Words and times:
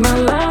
my 0.00 0.20
life. 0.20 0.49